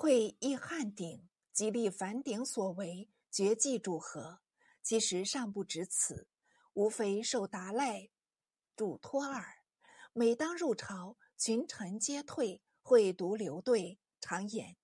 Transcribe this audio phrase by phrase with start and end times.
[0.00, 4.38] 会意汉鼎吉利凡鼎所为绝技主和，
[4.80, 6.28] 其实尚不止此，
[6.74, 8.08] 无非受达赖
[8.76, 9.44] 嘱托耳。
[10.12, 13.98] 每当入朝，群臣皆退，会独留队。
[14.20, 14.76] 常言：“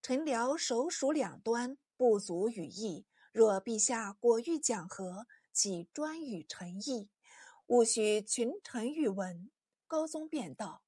[0.00, 3.04] 臣僚首属两端，不足与议。
[3.32, 7.10] 若陛下果欲讲和，岂专与臣议？
[7.66, 9.50] 勿许群臣欲闻。”
[9.86, 10.82] 高宗便道：“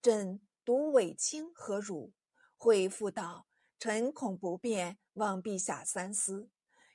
[0.00, 2.12] 朕独委卿何如？”
[2.56, 3.46] 会复道
[3.78, 6.48] ：“臣恐不便，望陛下三思。”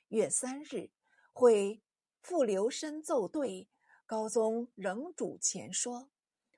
[0.08, 0.90] 月三日，
[1.32, 1.80] 会
[2.20, 3.68] 复留身奏对，
[4.04, 6.10] 高宗仍主前说。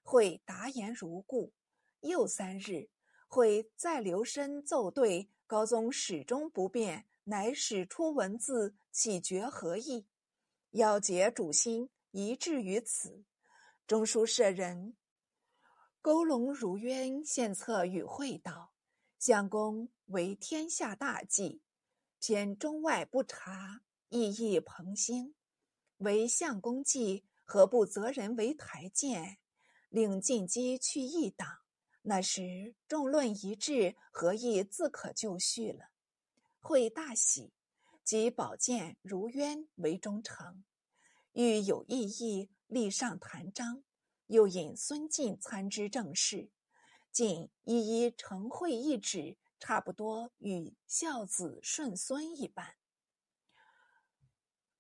[0.02, 1.52] 会答言如故。
[2.00, 2.90] 又三日，
[3.28, 10.06] 会再留身奏对，高宗始终不变，乃使出文字，启决何意？
[10.72, 13.24] 要解主心，一致于此。
[13.86, 14.96] 中书舍人
[16.02, 18.72] 勾龙如渊献策与会道
[19.26, 21.62] ：“相公为天下大计，
[22.20, 25.34] 偏中外不察，意义蓬兴。
[25.96, 29.38] 为相公计，何不择人为台谏？”
[29.88, 31.48] 令进击去异党，
[32.02, 35.86] 那时众论一致，何意自可就绪了。
[36.60, 37.54] 会大喜，
[38.04, 40.62] 即保荐如渊为忠诚，
[41.32, 43.82] 欲有异议，立上谈章。
[44.26, 46.50] 又引孙晋参知政事，
[47.14, 52.74] 晋一一承会一旨，差不多与孝子顺孙一般。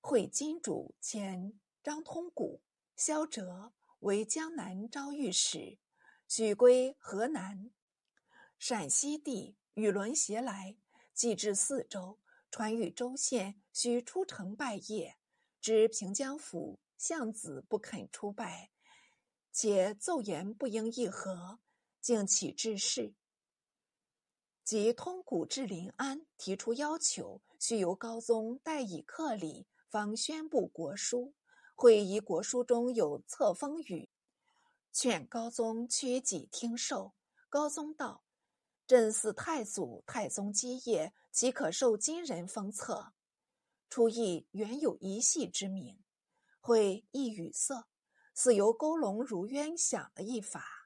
[0.00, 2.60] 会金主迁张通古、
[2.96, 3.72] 萧哲。
[4.00, 5.78] 为江南招御史，
[6.28, 7.70] 许归河南、
[8.58, 10.76] 陕西地，与轮携来，
[11.14, 12.18] 既至四州，
[12.50, 15.14] 传谕州县，须出城拜谒。
[15.58, 18.72] 知平江府相子不肯出拜，
[19.50, 21.60] 且奏言不应议和，
[22.04, 23.14] 竟起致事。
[24.62, 31.32] 即通古至临安，提出要求，须由高宗代以客礼，方宣布国书。
[31.74, 34.10] 会议国书中有册封语，
[34.92, 37.14] 劝高宗屈己听受。
[37.48, 38.22] 高宗道
[38.86, 43.14] ：“朕祀太祖、太宗基业，岂可受金人封册？”
[43.88, 45.98] 初意原有一系之名，
[46.60, 47.86] 会意语塞，
[48.34, 50.83] 似由勾龙如渊想了一法：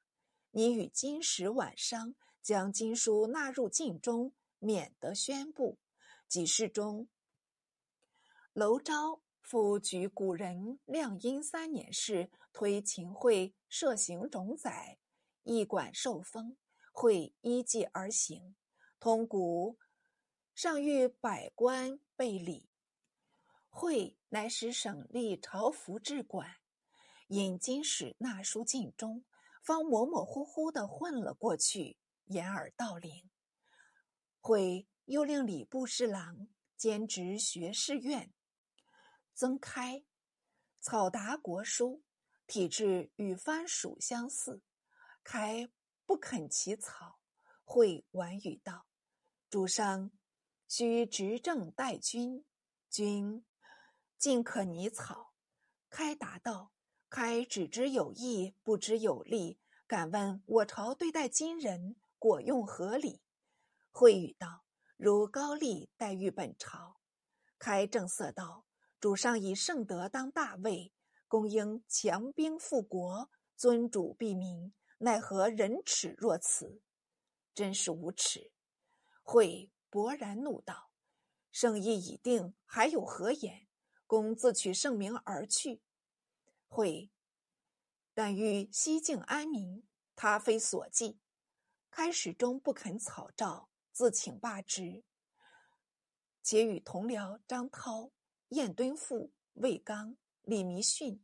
[0.58, 5.78] 你与金石晚商，将经书纳入禁中，免得宣布。
[6.26, 7.06] 几事中，
[8.54, 9.20] 娄昭。
[9.40, 14.98] 复举古人亮阴三年事，推秦桧设行种宰，
[15.44, 16.56] 一管受封，
[16.90, 18.56] 会依计而行。
[18.98, 19.78] 通古
[20.56, 22.68] 上谕百官备礼，
[23.68, 26.56] 会乃使省吏朝服制馆，
[27.28, 29.24] 引金使纳书禁中，
[29.68, 33.28] 方模模糊糊的混了过去，掩耳盗铃。
[34.40, 38.32] 会又令礼部侍郎兼职学士院。
[39.34, 40.06] 曾开
[40.80, 42.02] 草达国书，
[42.46, 44.62] 体制与番薯相似。
[45.22, 45.68] 开
[46.06, 47.20] 不肯起草，
[47.62, 48.86] 会婉语道
[49.50, 50.10] ：“主上
[50.66, 52.42] 须执政待君，
[52.88, 53.44] 君
[54.16, 55.34] 尽可拟草。”
[55.90, 56.72] 开答道
[57.10, 59.58] ：“开只知有益，不知有利。
[59.86, 63.22] 敢问我朝对待金人，果用何理？”
[63.90, 64.64] 会语道
[64.96, 67.00] ：“如高丽待遇本朝。”
[67.58, 68.64] 开正色道。
[69.00, 70.92] 主上以圣德当大位，
[71.28, 76.82] 公应强兵复国，尊主庇民，奈何人耻若此？
[77.54, 78.50] 真是无耻！
[79.22, 80.90] 会勃然怒道
[81.52, 83.68] ：“圣意已定，还有何言？
[84.04, 85.80] 公自取圣名而去。”
[86.68, 87.10] 会
[88.14, 89.82] 但欲西境安民，
[90.14, 91.18] 他非所计。
[91.90, 95.02] 开始终不肯草诏，自请罢职，
[96.42, 98.12] 且与同僚张涛。
[98.50, 101.22] 燕敦父、魏刚、李弥逊、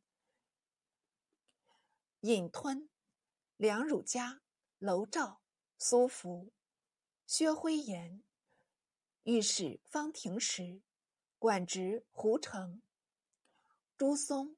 [2.21, 2.91] 尹吞、
[3.57, 4.43] 梁汝嘉、
[4.79, 5.41] 娄照、
[5.79, 6.53] 苏福、
[7.27, 8.23] 薛辉炎、
[9.23, 10.83] 御史方廷时、
[11.39, 12.83] 管职胡成、
[13.97, 14.55] 朱松、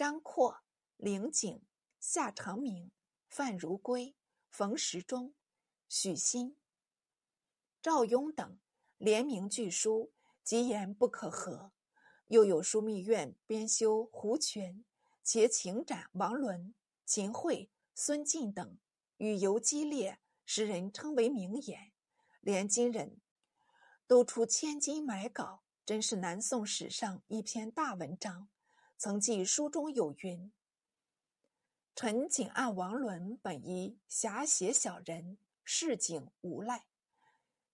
[0.00, 0.62] 张阔、
[0.96, 1.60] 林景、
[1.98, 2.90] 夏长明、
[3.28, 4.16] 范如圭、
[4.48, 5.34] 冯时中、
[5.90, 6.56] 许昕、
[7.82, 8.58] 赵雍等
[8.96, 10.10] 联名据书，
[10.42, 11.72] 极言不可和。
[12.28, 14.86] 又有枢密院编修胡权，
[15.22, 16.74] 且请斩王伦、
[17.04, 18.78] 秦桧、孙晋等，
[19.18, 21.92] 语尤激烈，时人称为名言。
[22.40, 23.20] 连金人
[24.06, 28.48] 都出千金买稿，真是南宋史上一篇大文章。
[29.00, 30.52] 曾记书中有云
[31.96, 36.84] ：“臣景按王伦本意，侠邪小人，市井无赖。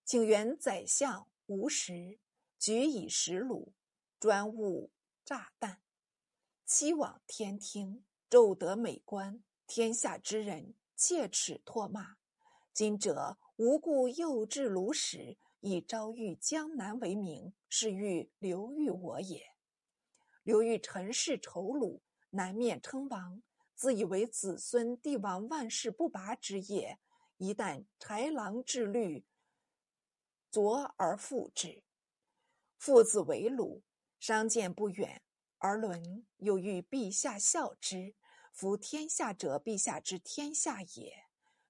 [0.05, 2.17] 请元宰相吴石
[2.57, 3.73] 举以石鲁，
[4.21, 4.89] 专务
[5.25, 5.81] 炸弹。
[6.65, 12.15] 期往天听，骤得美观，天下之人切齿唾骂。
[12.73, 19.56] 今者无故又置鲁史，以昭御江南为名，是欲流御我也。
[20.47, 23.43] 刘裕陈氏仇鲁，南面称王，
[23.75, 26.99] 自以为子孙帝王万世不拔之业。
[27.35, 29.25] 一旦豺狼至律，
[30.49, 31.83] 左而复之。
[32.77, 33.83] 父子为鲁，
[34.21, 35.21] 商见不远。
[35.57, 38.15] 而伦又欲陛下孝之，
[38.53, 41.25] 夫天下者，陛下之天下也。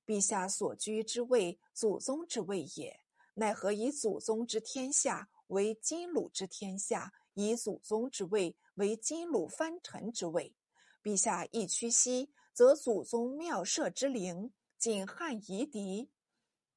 [0.06, 3.00] 陛下所居之位，祖宗之位也。
[3.34, 10.56] 奈何以祖宗之天下为金鲁之天下，以祖宗之位为金鲁藩臣之位？
[11.04, 16.10] 陛下一屈膝，则祖宗庙社之灵仅汉夷狄。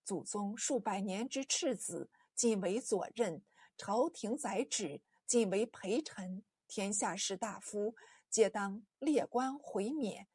[0.04, 3.40] 祖宗数百年之赤子，尽为左任；
[3.78, 6.44] 朝廷宰旨，尽为陪臣。
[6.68, 7.94] 天下士大夫
[8.28, 10.28] 皆当列官回免，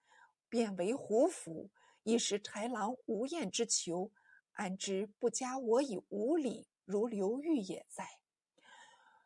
[0.50, 1.70] 贬为胡府，
[2.02, 4.12] 一时豺狼无厌之求，
[4.54, 6.68] 安知不加我以无礼？
[6.84, 8.08] 如刘裕也在。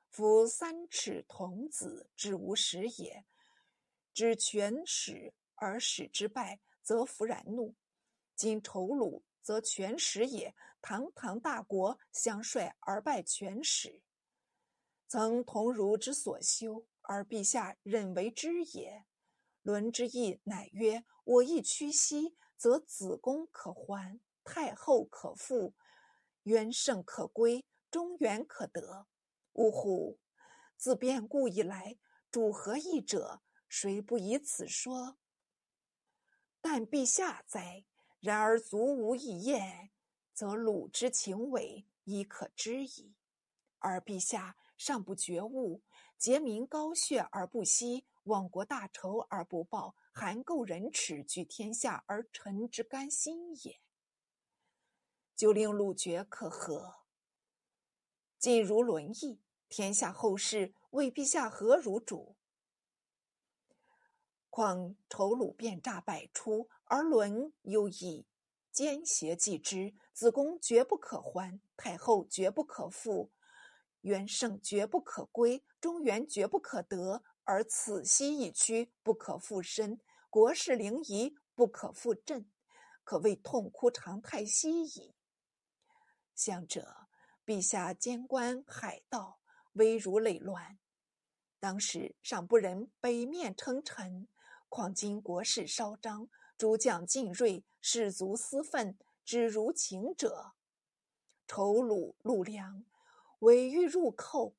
[0.10, 3.26] 夫三尺童子之无始也，
[4.14, 7.76] 知权始而使之败，则弗然怒。
[8.36, 10.54] 今仇鲁，则权始也。
[10.82, 14.02] 堂堂大国，相率而败权始，
[15.08, 16.86] 曾同儒之所修。
[17.02, 19.04] 而陛下忍为之也。
[19.64, 25.74] 伦之意乃曰：我亦屈膝，则子宫可还，太后可复，
[26.44, 29.08] 元圣可归，中原可得。
[29.60, 30.18] 呜呼！
[30.78, 31.98] 自变故以来，
[32.32, 33.42] 主何意者？
[33.68, 35.18] 谁不以此说？
[36.62, 37.84] 但陛下哉！
[38.22, 39.92] 然而足无一言，
[40.34, 43.14] 则鲁之情伪，亦可知矣。
[43.80, 45.84] 而陛下尚不觉悟。
[46.18, 53.82] 结民高血而不息，亡国大仇而不报，含垢忍耻，举天下而臣之甘心也。
[55.36, 56.96] 就令鲁爵可和。
[58.38, 62.36] 尽如伦议，天下后世为陛下何如主？
[64.50, 68.26] 况丑鲁变诈百出，而伦又以
[68.72, 73.32] 奸邪继之，子宫绝不可还，太后绝不可复。
[74.02, 80.00] 元圣绝不可归，中原绝不可得，而此西一区不可复生，
[80.30, 82.50] 国事灵仪不可复振，
[83.04, 85.14] 可谓痛哭长叹息矣。
[86.34, 87.08] 相者，
[87.46, 89.42] 陛下监官海盗，
[89.74, 90.78] 危如累卵，
[91.60, 94.28] 当时尚不忍北面称臣，
[94.68, 100.54] 况今国势稍张，诸将尽锐，士卒私愤，只如情者，
[101.48, 102.84] 仇虏陆良。
[103.40, 104.54] 委欲入寇，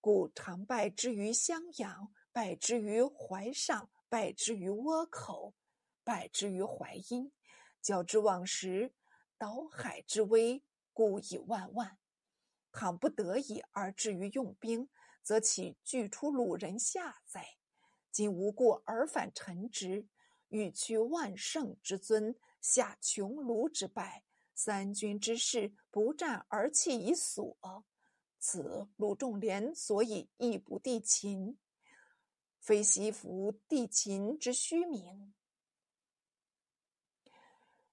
[0.00, 5.54] 故常败之于襄阳，败之于淮上，败之于倭口，
[6.04, 7.32] 败之于淮阴。
[7.82, 8.92] 较之往时，
[9.36, 10.62] 岛海之危，
[10.92, 11.98] 故以万万。
[12.76, 14.86] 倘不得已而至于用兵，
[15.22, 17.56] 则岂惧出鲁人下哉？
[18.12, 20.06] 今无故而反臣之，
[20.48, 24.22] 欲屈万乘之尊，下穷庐之败，
[24.54, 27.56] 三军之势不战而弃以所。
[28.38, 31.58] 此鲁仲连所以义不帝秦，
[32.60, 35.34] 非西服帝秦之虚名。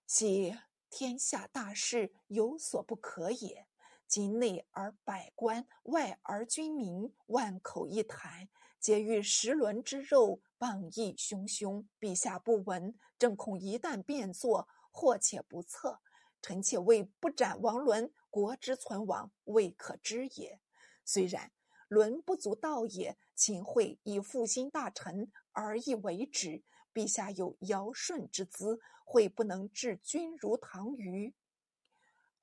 [0.05, 0.53] 昔
[0.89, 3.65] 天下大事有所不可也。
[4.07, 8.48] 今内而百官，外而君民，万口一谈，
[8.79, 11.86] 皆欲食伦之肉，谤议汹汹。
[12.00, 16.00] 陛下不闻，正恐一旦变作，祸且不测。
[16.41, 18.12] 臣妾为不斩王伦。
[18.29, 20.60] 国之存亡未可知也。
[21.05, 21.51] 虽然
[21.88, 26.63] 伦不足道也，秦桧以复兴大臣而亦为之。
[26.91, 31.36] 陛下有尧舜之资，会不能治君如唐虞，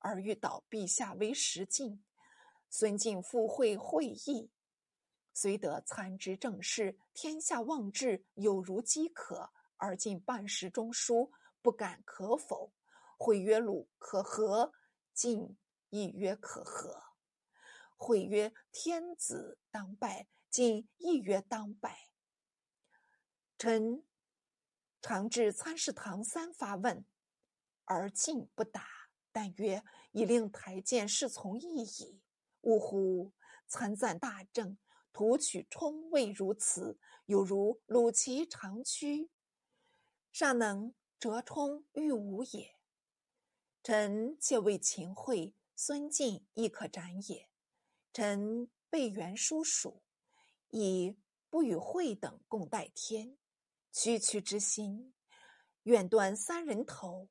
[0.01, 2.05] 而欲导陛下为时进。
[2.69, 4.51] 孙敬复会会议，
[5.33, 12.73] 虽得参知政事，天下望治，有如饥渴，而今半时中书，不敢可否。
[13.17, 14.73] 会曰：“鲁可和。”
[15.15, 15.57] 晋。
[15.93, 17.03] 亦曰可和。
[17.97, 22.11] 会曰：“天子当拜。”今亦曰：“当拜。”
[23.59, 24.05] 臣
[25.03, 27.05] 常至参事堂三发问，
[27.85, 29.00] 而进不答。
[29.33, 29.83] 但曰
[30.13, 32.21] ：“以令台谏侍从意矣。”
[32.63, 33.33] 呜呼！
[33.67, 34.77] 参赞大政，
[35.13, 39.31] 图取冲未如此，有如鲁齐长驱，
[40.33, 42.77] 尚能折冲御吾也。
[43.83, 45.55] 臣且为秦桧。
[45.83, 47.49] 孙敬亦可斩也。
[48.13, 50.03] 臣备元书属，
[50.69, 51.17] 以
[51.49, 53.39] 不与会等共戴天。
[53.91, 55.15] 区区之心，
[55.85, 57.31] 愿断三人头。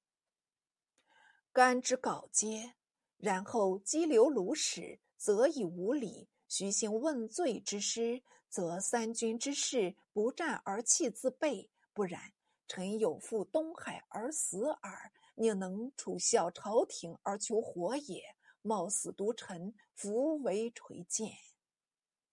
[1.51, 2.75] 干之告接，
[3.17, 11.69] 然后激流鲁使，则以无礼；徐行问罪之师，则三军之士不战而弃自备。
[11.91, 12.31] 不然，
[12.67, 18.23] 臣有负东海而死耳，宁能处效朝廷而求活也？
[18.61, 21.31] 冒死独臣，弗为垂鉴。